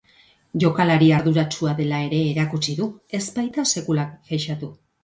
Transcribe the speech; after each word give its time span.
Jokalari 0.63 1.09
arduratsua 1.17 1.75
dela 1.81 2.01
ere 2.09 2.23
erakutsi 2.33 2.77
du, 2.81 2.89
ez 3.21 3.25
baita 3.39 3.71
sekula 3.77 4.13
kexatu. 4.35 4.75